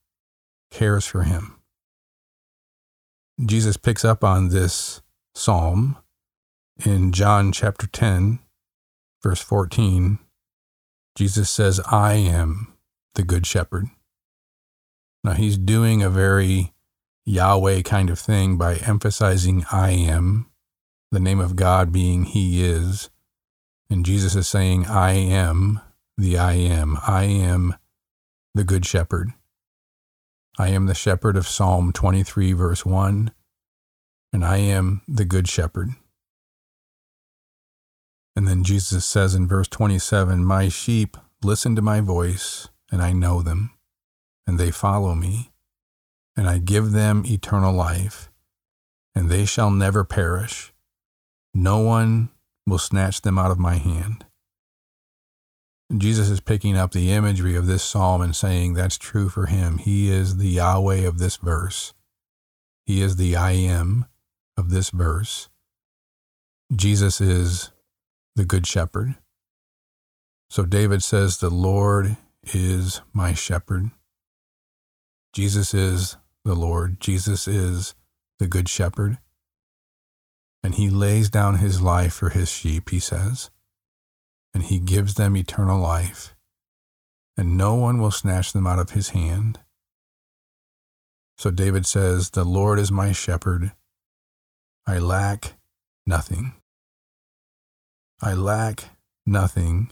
cares 0.71 1.07
for 1.07 1.25
him. 1.25 1.57
Jesus 3.45 3.77
picks 3.77 4.05
up 4.05 4.23
on 4.23 4.49
this 4.49 5.03
psalm 5.35 5.99
in 6.85 7.13
John 7.13 7.53
chapter 7.53 7.87
10, 7.87 8.39
verse 9.23 9.41
14. 9.41 10.19
Jesus 11.17 11.51
says, 11.51 11.81
I 11.91 12.15
am 12.15 12.75
the 13.15 13.23
good 13.23 13.47
shepherd. 13.47 13.87
Now 15.25 15.33
he's 15.33 15.59
doing 15.59 16.03
a 16.03 16.11
very 16.11 16.73
Yahweh 17.31 17.83
kind 17.83 18.11
of 18.11 18.19
thing 18.19 18.57
by 18.57 18.77
emphasizing 18.77 19.65
I 19.71 19.91
am, 19.91 20.47
the 21.11 21.21
name 21.21 21.41
of 21.41 21.57
God 21.57 21.93
being 21.93 22.25
He 22.25 22.65
is. 22.65 23.11
And 23.89 24.05
Jesus 24.05 24.35
is 24.35 24.49
saying, 24.49 24.87
I 24.87 25.13
am 25.13 25.81
the 26.17 26.39
I 26.39 26.53
am. 26.55 26.99
I 27.07 27.25
am 27.25 27.75
the 28.55 28.65
Good 28.65 28.85
Shepherd. 28.85 29.33
I 30.59 30.69
am 30.69 30.87
the 30.87 30.95
shepherd 30.95 31.37
of 31.37 31.47
Psalm 31.47 31.93
23, 31.93 32.53
verse 32.53 32.85
1, 32.85 33.31
and 34.33 34.45
I 34.45 34.57
am 34.57 35.03
the 35.07 35.25
Good 35.25 35.49
Shepherd. 35.49 35.91
And 38.35 38.49
then 38.49 38.65
Jesus 38.65 39.05
says 39.05 39.35
in 39.35 39.47
verse 39.47 39.69
27 39.69 40.45
My 40.45 40.69
sheep 40.69 41.17
listen 41.45 41.77
to 41.77 41.83
my 41.83 42.01
voice, 42.01 42.69
and 42.91 43.01
I 43.01 43.13
know 43.13 43.41
them, 43.41 43.71
and 44.47 44.59
they 44.59 44.73
follow 44.73 45.15
me, 45.15 45.53
and 46.37 46.49
I 46.49 46.59
give 46.59 46.91
them 46.91 47.25
eternal 47.27 47.73
life, 47.73 48.31
and 49.15 49.31
they 49.31 49.45
shall 49.45 49.71
never 49.71 50.03
perish. 50.03 50.73
No 51.55 51.79
one 51.79 52.31
will 52.67 52.79
snatch 52.79 53.23
them 53.23 53.39
out 53.39 53.51
of 53.53 53.59
my 53.59 53.77
hand. 53.77 54.25
Jesus 55.99 56.31
is 56.31 56.41
picking 56.41 56.77
up 56.77 56.93
the 56.93 57.11
imagery 57.11 57.57
of 57.57 57.67
this 57.67 57.83
psalm 57.83 58.21
and 58.23 58.35
saying 58.35 58.75
that's 58.75 58.97
true 58.97 59.29
for 59.29 59.47
him. 59.47 59.79
He 59.79 60.11
is 60.11 60.37
the 60.37 60.49
Yahweh 60.49 61.07
of 61.07 61.19
this 61.19 61.37
verse. 61.37 61.95
He 62.87 63.03
is 63.03 63.17
the 63.17 63.35
I 63.35 63.53
am 63.53 64.07
of 64.57 64.71
this 64.71 64.91
verse. 64.91 65.49
Jesus 66.75 67.21
is 67.21 67.73
the 68.37 68.45
Good 68.45 68.67
Shepherd. 68.67 69.17
So 70.49 70.65
David 70.65 71.03
says, 71.03 71.39
The 71.39 71.51
Lord 71.51 72.17
is 72.55 73.01
my 73.13 73.35
shepherd. 73.35 73.91
Jesus 75.33 75.75
is 75.75 76.17
the 76.45 76.55
Lord. 76.55 77.01
Jesus 77.01 77.49
is 77.49 77.95
the 78.39 78.47
Good 78.47 78.69
Shepherd. 78.69 79.19
And 80.63 80.75
he 80.75 80.91
lays 80.91 81.31
down 81.31 81.59
his 81.59 81.81
life 81.81 82.15
for 82.15 82.31
his 82.31 82.49
sheep, 82.49 82.91
he 82.91 83.01
says, 83.01 83.51
and 84.53 84.65
he 84.65 84.79
gives 84.79 85.15
them 85.15 85.37
eternal 85.37 85.81
life, 85.81 86.35
and 87.37 87.57
no 87.57 87.75
one 87.75 88.01
will 88.01 88.11
snatch 88.11 88.53
them 88.53 88.67
out 88.67 88.79
of 88.79 88.91
his 88.91 89.11
hand. 89.11 89.59
So 91.39 91.51
David 91.51 91.87
says, 91.87 92.31
The 92.31 92.45
Lord 92.45 92.79
is 92.79 92.93
my 92.93 93.13
shepherd. 93.13 93.73
I 94.87 94.99
lack 94.99 95.55
nothing. 96.07 96.53
I 98.21 98.35
lack 98.35 98.91
nothing 99.25 99.91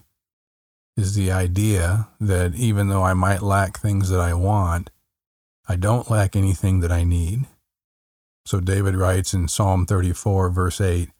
is 0.98 1.14
the 1.14 1.30
idea 1.30 2.08
that 2.20 2.54
even 2.56 2.88
though 2.88 3.04
I 3.04 3.14
might 3.14 3.40
lack 3.40 3.78
things 3.78 4.10
that 4.10 4.20
I 4.20 4.34
want, 4.34 4.90
I 5.68 5.76
don't 5.76 6.10
lack 6.10 6.34
anything 6.34 6.80
that 6.80 6.90
I 6.90 7.04
need. 7.04 7.46
So 8.44 8.60
David 8.60 8.96
writes 8.96 9.32
in 9.32 9.46
Psalm 9.46 9.86
34, 9.86 10.50
verse 10.50 10.80
8 10.80 11.10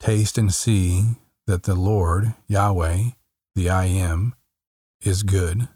Taste 0.00 0.36
and 0.36 0.52
see 0.52 1.16
that 1.46 1.64
the 1.64 1.74
Lord, 1.74 2.34
Yahweh, 2.48 3.10
the 3.54 3.70
I 3.70 3.86
am, 3.86 4.34
is 5.02 5.22
good. 5.22 5.68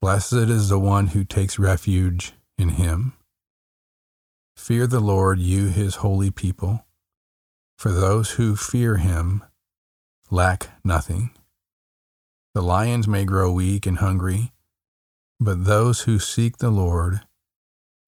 Blessed 0.00 0.32
is 0.32 0.70
the 0.70 0.78
one 0.78 1.08
who 1.08 1.24
takes 1.24 1.58
refuge 1.58 2.32
in 2.56 2.70
him. 2.70 3.12
Fear 4.56 4.86
the 4.86 5.00
Lord, 5.00 5.38
you 5.38 5.66
his 5.66 5.96
holy 5.96 6.30
people, 6.30 6.86
for 7.76 7.92
those 7.92 8.32
who 8.32 8.56
fear 8.56 8.96
him 8.96 9.44
lack 10.30 10.68
nothing. 10.84 11.30
The 12.54 12.62
lions 12.62 13.06
may 13.06 13.24
grow 13.24 13.52
weak 13.52 13.86
and 13.86 13.98
hungry, 13.98 14.52
but 15.38 15.64
those 15.64 16.02
who 16.02 16.18
seek 16.18 16.58
the 16.58 16.70
Lord 16.70 17.20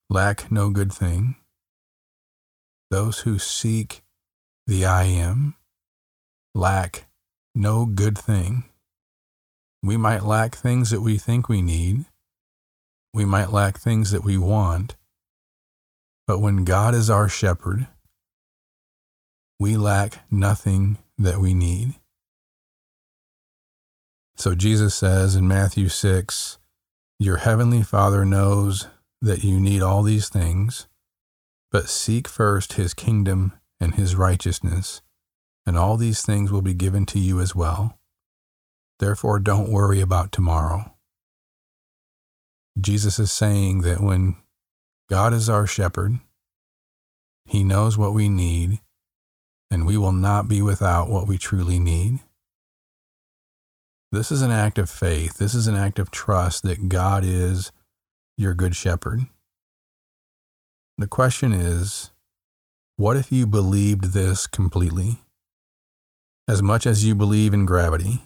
lack 0.08 0.50
no 0.50 0.70
good 0.70 0.92
thing. 0.92 1.36
Those 2.90 3.20
who 3.20 3.38
seek 3.38 4.02
the 4.66 4.84
I 4.84 5.04
am 5.04 5.56
lack 6.54 7.06
no 7.54 7.86
good 7.86 8.16
thing. 8.16 8.64
We 9.82 9.96
might 9.96 10.22
lack 10.22 10.54
things 10.54 10.90
that 10.90 11.00
we 11.00 11.18
think 11.18 11.48
we 11.48 11.60
need. 11.60 12.04
We 13.12 13.24
might 13.24 13.52
lack 13.52 13.78
things 13.78 14.10
that 14.12 14.24
we 14.24 14.38
want. 14.38 14.96
But 16.26 16.38
when 16.38 16.64
God 16.64 16.94
is 16.94 17.10
our 17.10 17.28
shepherd, 17.28 17.88
we 19.58 19.76
lack 19.76 20.24
nothing 20.30 20.98
that 21.18 21.38
we 21.38 21.52
need. 21.52 21.94
So 24.36 24.54
Jesus 24.54 24.94
says 24.94 25.36
in 25.36 25.46
Matthew 25.46 25.88
6 25.88 26.58
Your 27.18 27.38
heavenly 27.38 27.82
Father 27.82 28.24
knows 28.24 28.88
that 29.20 29.44
you 29.44 29.60
need 29.60 29.82
all 29.82 30.02
these 30.02 30.28
things, 30.28 30.86
but 31.70 31.88
seek 31.88 32.26
first 32.26 32.74
his 32.74 32.94
kingdom 32.94 33.52
and 33.80 33.94
his 33.94 34.16
righteousness, 34.16 35.02
and 35.66 35.76
all 35.76 35.96
these 35.96 36.22
things 36.22 36.50
will 36.50 36.62
be 36.62 36.74
given 36.74 37.06
to 37.06 37.18
you 37.18 37.40
as 37.40 37.54
well. 37.54 37.98
Therefore, 38.98 39.38
don't 39.38 39.70
worry 39.70 40.00
about 40.00 40.32
tomorrow. 40.32 40.94
Jesus 42.80 43.18
is 43.18 43.30
saying 43.30 43.82
that 43.82 44.00
when 44.00 44.36
God 45.10 45.34
is 45.34 45.48
our 45.48 45.66
shepherd, 45.66 46.18
he 47.44 47.64
knows 47.64 47.98
what 47.98 48.14
we 48.14 48.28
need, 48.28 48.80
and 49.70 49.86
we 49.86 49.96
will 49.96 50.12
not 50.12 50.48
be 50.48 50.62
without 50.62 51.08
what 51.08 51.26
we 51.26 51.36
truly 51.38 51.78
need. 51.78 52.20
This 54.10 54.30
is 54.30 54.42
an 54.42 54.50
act 54.50 54.78
of 54.78 54.90
faith. 54.90 55.38
This 55.38 55.54
is 55.54 55.66
an 55.66 55.74
act 55.74 55.98
of 55.98 56.10
trust 56.10 56.62
that 56.62 56.88
God 56.88 57.24
is 57.24 57.72
your 58.36 58.54
good 58.54 58.76
shepherd. 58.76 59.26
The 60.98 61.06
question 61.06 61.52
is 61.52 62.10
what 62.96 63.16
if 63.16 63.32
you 63.32 63.46
believed 63.46 64.12
this 64.12 64.46
completely? 64.46 65.18
As 66.48 66.60
much 66.60 66.86
as 66.86 67.04
you 67.04 67.14
believe 67.14 67.54
in 67.54 67.66
gravity. 67.66 68.22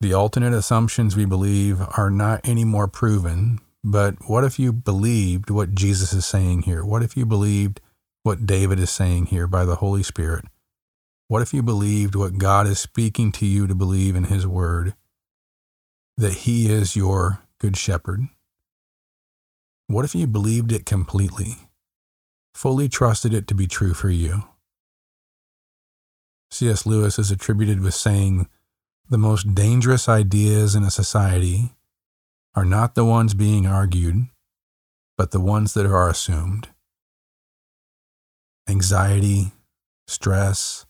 The 0.00 0.12
alternate 0.12 0.52
assumptions 0.52 1.14
we 1.14 1.24
believe 1.24 1.80
are 1.96 2.10
not 2.10 2.40
any 2.42 2.64
more 2.64 2.88
proven, 2.88 3.60
but 3.84 4.28
what 4.28 4.42
if 4.42 4.58
you 4.58 4.72
believed 4.72 5.50
what 5.50 5.74
Jesus 5.74 6.12
is 6.12 6.26
saying 6.26 6.62
here? 6.62 6.84
What 6.84 7.02
if 7.02 7.16
you 7.16 7.24
believed 7.24 7.80
what 8.22 8.44
David 8.44 8.80
is 8.80 8.90
saying 8.90 9.26
here 9.26 9.46
by 9.46 9.64
the 9.64 9.76
Holy 9.76 10.02
Spirit? 10.02 10.46
What 11.28 11.42
if 11.42 11.54
you 11.54 11.62
believed 11.62 12.16
what 12.16 12.38
God 12.38 12.66
is 12.66 12.80
speaking 12.80 13.30
to 13.32 13.46
you 13.46 13.68
to 13.68 13.74
believe 13.74 14.16
in 14.16 14.24
His 14.24 14.46
Word? 14.46 14.94
That 16.16 16.32
He 16.32 16.70
is 16.70 16.96
your 16.96 17.40
Good 17.60 17.76
Shepherd? 17.76 18.22
What 19.86 20.04
if 20.04 20.14
you 20.14 20.26
believed 20.26 20.72
it 20.72 20.86
completely, 20.86 21.68
fully 22.52 22.88
trusted 22.88 23.32
it 23.32 23.46
to 23.46 23.54
be 23.54 23.68
true 23.68 23.94
for 23.94 24.10
you? 24.10 24.49
C.S. 26.60 26.84
Lewis 26.84 27.18
is 27.18 27.30
attributed 27.30 27.80
with 27.80 27.94
saying, 27.94 28.46
The 29.08 29.16
most 29.16 29.54
dangerous 29.54 30.10
ideas 30.10 30.74
in 30.74 30.84
a 30.84 30.90
society 30.90 31.72
are 32.54 32.66
not 32.66 32.94
the 32.94 33.04
ones 33.06 33.32
being 33.32 33.66
argued, 33.66 34.26
but 35.16 35.30
the 35.30 35.40
ones 35.40 35.72
that 35.72 35.86
are 35.86 36.10
assumed. 36.10 36.68
Anxiety, 38.68 39.52
stress, 40.06 40.84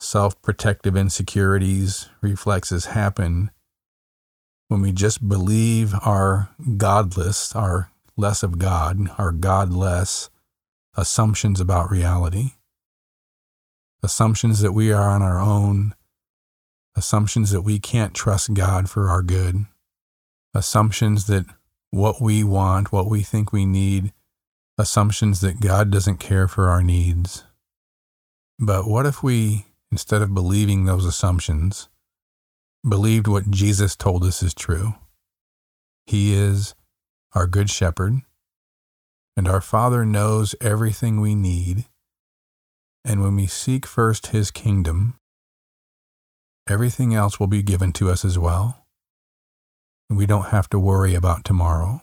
self 0.00 0.42
protective 0.42 0.96
insecurities, 0.96 2.08
reflexes 2.20 2.86
happen 2.86 3.52
when 4.66 4.82
we 4.82 4.90
just 4.90 5.28
believe 5.28 5.94
our 6.02 6.48
godless, 6.76 7.54
our 7.54 7.92
less 8.16 8.42
of 8.42 8.58
God, 8.58 9.08
our 9.16 9.30
godless 9.30 10.28
assumptions 10.96 11.60
about 11.60 11.88
reality, 11.88 12.54
assumptions 14.02 14.60
that 14.60 14.72
we 14.72 14.92
are 14.92 15.08
on 15.08 15.22
our 15.22 15.38
own, 15.38 15.94
assumptions 16.96 17.50
that 17.50 17.62
we 17.62 17.78
can't 17.78 18.14
trust 18.14 18.54
God 18.54 18.90
for 18.90 19.08
our 19.08 19.22
good, 19.22 19.66
assumptions 20.54 21.26
that 21.26 21.46
what 21.90 22.20
we 22.20 22.42
want, 22.42 22.92
what 22.92 23.08
we 23.08 23.22
think 23.22 23.52
we 23.52 23.66
need, 23.66 24.12
assumptions 24.78 25.40
that 25.40 25.60
God 25.60 25.90
doesn't 25.90 26.18
care 26.18 26.48
for 26.48 26.68
our 26.68 26.82
needs. 26.82 27.44
But 28.58 28.86
what 28.86 29.06
if 29.06 29.22
we 29.22 29.66
instead 29.92 30.22
of 30.22 30.34
believing 30.34 30.86
those 30.86 31.04
assumptions, 31.04 31.90
believed 32.88 33.28
what 33.28 33.50
Jesus 33.50 33.94
told 33.94 34.24
us 34.24 34.42
is 34.42 34.54
true. 34.54 34.94
He 36.06 36.32
is 36.34 36.74
our 37.34 37.46
good 37.46 37.68
shepherd, 37.68 38.22
and 39.36 39.46
our 39.46 39.60
Father 39.60 40.06
knows 40.06 40.54
everything 40.62 41.20
we 41.20 41.34
need. 41.34 41.84
And 43.04 43.22
when 43.22 43.36
we 43.36 43.46
seek 43.46 43.86
first 43.86 44.28
His 44.28 44.50
kingdom, 44.50 45.18
everything 46.68 47.14
else 47.14 47.40
will 47.40 47.48
be 47.48 47.62
given 47.62 47.92
to 47.94 48.10
us 48.10 48.24
as 48.24 48.38
well. 48.38 48.86
We 50.08 50.26
don't 50.26 50.48
have 50.48 50.68
to 50.70 50.78
worry 50.78 51.14
about 51.14 51.44
tomorrow. 51.44 52.02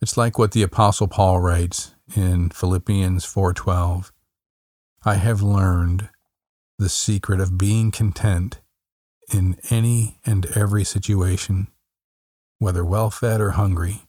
It's 0.00 0.16
like 0.16 0.38
what 0.38 0.52
the 0.52 0.62
apostle 0.62 1.08
Paul 1.08 1.40
writes 1.40 1.94
in 2.14 2.50
Philippians 2.50 3.24
4:12. 3.24 4.12
I 5.04 5.14
have 5.14 5.40
learned 5.40 6.10
the 6.78 6.88
secret 6.88 7.40
of 7.40 7.56
being 7.56 7.90
content 7.90 8.60
in 9.32 9.58
any 9.70 10.20
and 10.24 10.46
every 10.46 10.84
situation, 10.84 11.68
whether 12.58 12.84
well 12.84 13.10
fed 13.10 13.40
or 13.40 13.52
hungry, 13.52 14.02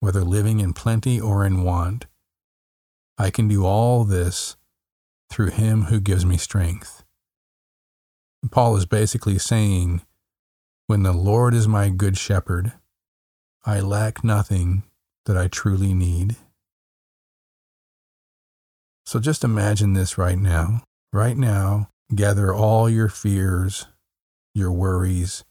whether 0.00 0.24
living 0.24 0.60
in 0.60 0.74
plenty 0.74 1.20
or 1.20 1.46
in 1.46 1.62
want. 1.62 2.06
I 3.20 3.28
can 3.28 3.48
do 3.48 3.66
all 3.66 4.04
this 4.04 4.56
through 5.28 5.50
Him 5.50 5.82
who 5.82 6.00
gives 6.00 6.24
me 6.24 6.38
strength. 6.38 7.04
Paul 8.50 8.78
is 8.78 8.86
basically 8.86 9.36
saying, 9.36 10.00
When 10.86 11.02
the 11.02 11.12
Lord 11.12 11.52
is 11.52 11.68
my 11.68 11.90
good 11.90 12.16
shepherd, 12.16 12.72
I 13.62 13.80
lack 13.80 14.24
nothing 14.24 14.84
that 15.26 15.36
I 15.36 15.48
truly 15.48 15.92
need. 15.92 16.36
So 19.04 19.20
just 19.20 19.44
imagine 19.44 19.92
this 19.92 20.16
right 20.16 20.38
now. 20.38 20.84
Right 21.12 21.36
now, 21.36 21.90
gather 22.14 22.54
all 22.54 22.88
your 22.88 23.10
fears, 23.10 23.86
your 24.54 24.72
worries, 24.72 25.44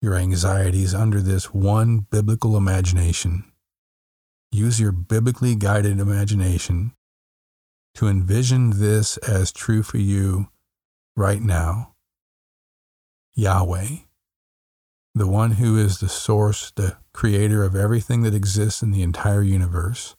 your 0.00 0.14
anxieties 0.14 0.94
under 0.94 1.20
this 1.20 1.52
one 1.52 2.06
biblical 2.10 2.56
imagination. 2.56 3.52
Use 4.52 4.80
your 4.80 4.92
biblically 4.92 5.54
guided 5.54 6.00
imagination 6.00 6.92
to 7.94 8.08
envision 8.08 8.78
this 8.78 9.16
as 9.18 9.52
true 9.52 9.82
for 9.82 9.98
you 9.98 10.48
right 11.16 11.40
now. 11.40 11.94
Yahweh, 13.34 13.88
the 15.14 15.26
one 15.26 15.52
who 15.52 15.78
is 15.78 15.98
the 15.98 16.08
source, 16.08 16.70
the 16.76 16.96
creator 17.12 17.62
of 17.64 17.74
everything 17.74 18.22
that 18.22 18.34
exists 18.34 18.82
in 18.82 18.90
the 18.90 19.02
entire 19.02 19.42
universe, 19.42 20.14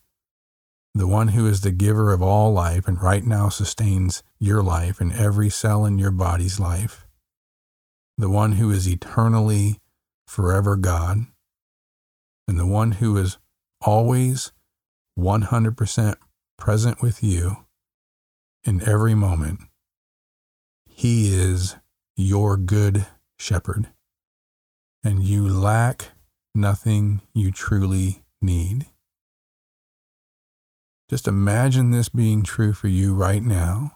the 0.93 1.07
one 1.07 1.29
who 1.29 1.45
is 1.45 1.61
the 1.61 1.71
giver 1.71 2.11
of 2.11 2.21
all 2.21 2.51
life 2.51 2.87
and 2.87 3.01
right 3.01 3.23
now 3.23 3.49
sustains 3.49 4.23
your 4.39 4.63
life 4.63 4.99
and 4.99 5.13
every 5.13 5.49
cell 5.49 5.85
in 5.85 5.99
your 5.99 6.11
body's 6.11 6.59
life, 6.59 7.05
the 8.17 8.29
one 8.29 8.53
who 8.53 8.71
is 8.71 8.87
eternally, 8.87 9.79
forever 10.25 10.75
God, 10.75 11.27
and 12.47 12.59
the 12.59 12.65
one 12.65 12.93
who 12.93 13.15
is 13.17 13.37
always 13.81 14.51
100% 15.17 16.15
present 16.57 17.01
with 17.01 17.23
you 17.23 17.65
in 18.63 18.81
every 18.87 19.15
moment. 19.15 19.61
He 20.85 21.33
is 21.33 21.75
your 22.15 22.57
good 22.57 23.05
shepherd, 23.37 23.89
and 25.03 25.23
you 25.23 25.47
lack 25.47 26.09
nothing 26.55 27.21
you 27.33 27.51
truly 27.51 28.23
need. 28.41 28.87
Just 31.09 31.27
imagine 31.27 31.91
this 31.91 32.09
being 32.09 32.43
true 32.43 32.73
for 32.73 32.87
you 32.87 33.13
right 33.13 33.43
now. 33.43 33.93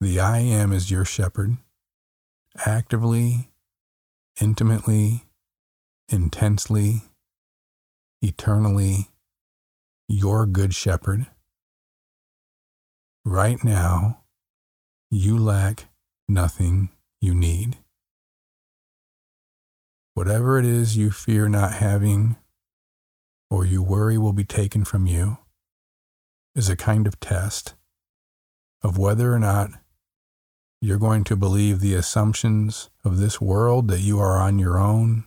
The 0.00 0.18
I 0.18 0.38
am 0.38 0.72
is 0.72 0.90
your 0.90 1.04
shepherd, 1.04 1.58
actively, 2.64 3.50
intimately, 4.40 5.24
intensely, 6.08 7.02
eternally, 8.22 9.10
your 10.08 10.46
good 10.46 10.74
shepherd. 10.74 11.26
Right 13.24 13.62
now, 13.62 14.22
you 15.10 15.38
lack 15.38 15.88
nothing 16.28 16.90
you 17.20 17.34
need. 17.34 17.78
Whatever 20.14 20.58
it 20.58 20.64
is 20.64 20.96
you 20.96 21.10
fear 21.10 21.48
not 21.48 21.74
having 21.74 22.36
or 23.50 23.64
you 23.64 23.82
worry 23.82 24.18
will 24.18 24.32
be 24.32 24.44
taken 24.44 24.84
from 24.84 25.06
you 25.06 25.38
is 26.54 26.68
a 26.68 26.76
kind 26.76 27.06
of 27.06 27.20
test 27.20 27.74
of 28.82 28.98
whether 28.98 29.32
or 29.32 29.38
not 29.38 29.70
you're 30.80 30.98
going 30.98 31.24
to 31.24 31.36
believe 31.36 31.80
the 31.80 31.94
assumptions 31.94 32.90
of 33.04 33.18
this 33.18 33.40
world 33.40 33.88
that 33.88 34.00
you 34.00 34.18
are 34.18 34.38
on 34.38 34.58
your 34.58 34.78
own, 34.78 35.24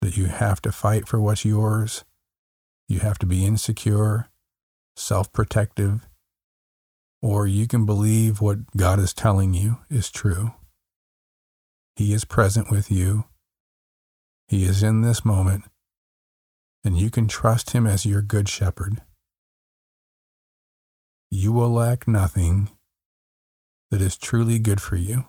that 0.00 0.16
you 0.16 0.26
have 0.26 0.62
to 0.62 0.72
fight 0.72 1.06
for 1.06 1.20
what's 1.20 1.44
yours, 1.44 2.04
you 2.88 3.00
have 3.00 3.18
to 3.18 3.26
be 3.26 3.44
insecure, 3.44 4.30
self 4.96 5.32
protective, 5.32 6.08
or 7.22 7.46
you 7.46 7.66
can 7.66 7.84
believe 7.86 8.40
what 8.40 8.76
God 8.76 8.98
is 8.98 9.12
telling 9.12 9.54
you 9.54 9.78
is 9.90 10.10
true. 10.10 10.52
He 11.96 12.14
is 12.14 12.24
present 12.24 12.70
with 12.70 12.90
you. 12.90 13.24
He 14.48 14.64
is 14.64 14.82
in 14.82 15.02
this 15.02 15.24
moment 15.24 15.64
and 16.84 16.96
you 16.98 17.10
can 17.10 17.28
trust 17.28 17.70
him 17.70 17.86
as 17.86 18.06
your 18.06 18.22
good 18.22 18.48
shepherd. 18.48 19.02
You 21.30 21.52
will 21.52 21.70
lack 21.70 22.08
nothing 22.08 22.70
that 23.90 24.00
is 24.00 24.16
truly 24.16 24.58
good 24.58 24.80
for 24.80 24.96
you. 24.96 25.26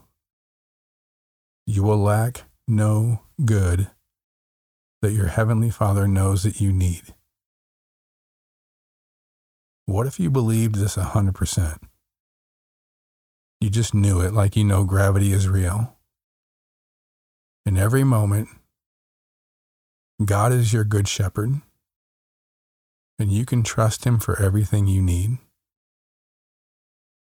You 1.65 1.83
will 1.83 1.97
lack 1.97 2.43
no 2.67 3.21
good 3.43 3.91
that 5.01 5.13
your 5.13 5.27
heavenly 5.27 5.69
Father 5.69 6.07
knows 6.07 6.43
that 6.43 6.61
you 6.61 6.71
need. 6.71 7.13
What 9.85 10.07
if 10.07 10.19
you 10.19 10.29
believed 10.29 10.75
this 10.75 10.95
a 10.95 11.03
100%? 11.03 11.79
You 13.59 13.69
just 13.69 13.93
knew 13.93 14.21
it 14.21 14.33
like 14.33 14.55
you 14.55 14.63
know 14.63 14.83
gravity 14.83 15.33
is 15.33 15.47
real. 15.47 15.97
In 17.65 17.77
every 17.77 18.03
moment, 18.03 18.49
God 20.23 20.51
is 20.51 20.73
your 20.73 20.83
good 20.83 21.07
shepherd, 21.07 21.61
and 23.19 23.31
you 23.31 23.45
can 23.45 23.63
trust 23.63 24.05
him 24.05 24.19
for 24.19 24.39
everything 24.41 24.87
you 24.87 25.01
need. 25.01 25.37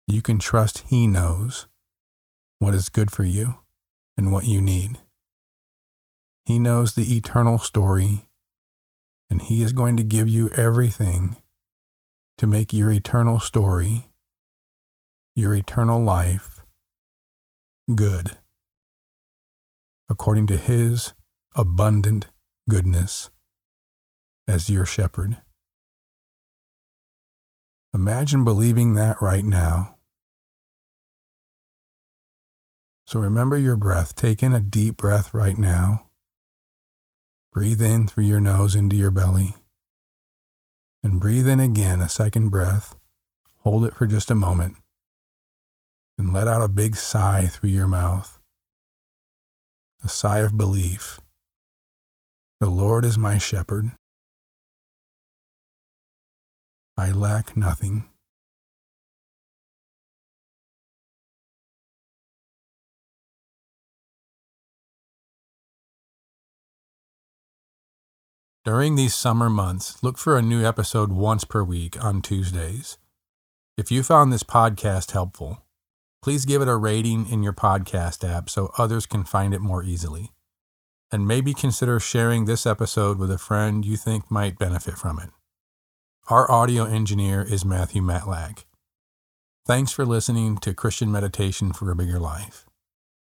You 0.07 0.21
can 0.21 0.39
trust 0.39 0.85
he 0.87 1.07
knows 1.07 1.67
what 2.59 2.73
is 2.73 2.89
good 2.89 3.11
for 3.11 3.23
you 3.23 3.55
and 4.17 4.31
what 4.31 4.45
you 4.45 4.61
need. 4.61 4.99
He 6.45 6.59
knows 6.59 6.93
the 6.93 7.15
eternal 7.15 7.57
story, 7.57 8.27
and 9.29 9.41
he 9.41 9.63
is 9.63 9.71
going 9.71 9.97
to 9.97 10.03
give 10.03 10.27
you 10.27 10.49
everything 10.49 11.37
to 12.37 12.47
make 12.47 12.73
your 12.73 12.91
eternal 12.91 13.39
story, 13.39 14.09
your 15.35 15.53
eternal 15.53 16.01
life, 16.01 16.61
good, 17.95 18.37
according 20.09 20.47
to 20.47 20.57
his 20.57 21.13
abundant 21.55 22.27
goodness 22.69 23.29
as 24.47 24.69
your 24.69 24.85
shepherd. 24.85 25.37
Imagine 27.93 28.43
believing 28.43 28.95
that 28.95 29.21
right 29.21 29.45
now. 29.45 29.95
So 33.05 33.19
remember 33.19 33.57
your 33.57 33.75
breath. 33.77 34.15
Take 34.15 34.41
in 34.41 34.53
a 34.53 34.59
deep 34.59 34.97
breath 34.97 35.33
right 35.33 35.57
now. 35.57 36.07
Breathe 37.53 37.83
in 37.83 38.07
through 38.07 38.23
your 38.23 38.39
nose 38.39 38.75
into 38.75 38.95
your 38.95 39.11
belly. 39.11 39.53
And 41.03 41.19
breathe 41.19 41.47
in 41.47 41.59
again 41.59 42.01
a 42.01 42.09
second 42.09 42.49
breath. 42.49 42.95
Hold 43.59 43.85
it 43.85 43.95
for 43.95 44.07
just 44.07 44.31
a 44.31 44.35
moment. 44.35 44.77
And 46.17 46.33
let 46.33 46.47
out 46.47 46.63
a 46.63 46.67
big 46.67 46.95
sigh 46.95 47.45
through 47.45 47.69
your 47.69 47.87
mouth. 47.87 48.39
A 50.03 50.09
sigh 50.09 50.39
of 50.39 50.57
belief. 50.57 51.19
The 52.59 52.71
Lord 52.71 53.05
is 53.05 53.19
my 53.19 53.37
shepherd. 53.37 53.91
I 56.97 57.11
lack 57.11 57.55
nothing. 57.55 58.09
During 68.65 68.95
these 68.95 69.13
summer 69.13 69.49
months, 69.49 70.01
look 70.01 70.17
for 70.17 70.37
a 70.37 70.41
new 70.41 70.65
episode 70.65 71.11
once 71.11 71.43
per 71.43 71.65
week 71.65 72.01
on 72.01 72.21
Tuesdays. 72.21 72.97
If 73.77 73.91
you 73.91 74.03
found 74.03 74.31
this 74.31 74.43
podcast 74.43 75.11
helpful, 75.11 75.65
please 76.21 76.45
give 76.45 76.61
it 76.61 76.69
a 76.69 76.77
rating 76.77 77.27
in 77.27 77.43
your 77.43 77.51
podcast 77.51 78.23
app 78.23 78.49
so 78.49 78.71
others 78.77 79.05
can 79.05 79.25
find 79.25 79.53
it 79.53 79.59
more 79.59 79.83
easily 79.83 80.31
and 81.11 81.27
maybe 81.27 81.53
consider 81.53 81.99
sharing 81.99 82.45
this 82.45 82.65
episode 82.65 83.19
with 83.19 83.29
a 83.29 83.37
friend 83.37 83.83
you 83.83 83.97
think 83.97 84.31
might 84.31 84.57
benefit 84.57 84.97
from 84.97 85.19
it. 85.19 85.31
Our 86.29 86.49
audio 86.49 86.85
engineer 86.85 87.41
is 87.41 87.65
Matthew 87.65 88.01
Matlack. 88.01 88.63
Thanks 89.65 89.91
for 89.91 90.05
listening 90.05 90.57
to 90.59 90.73
Christian 90.73 91.11
Meditation 91.11 91.73
for 91.73 91.91
a 91.91 91.95
Bigger 91.97 92.17
Life. 92.17 92.62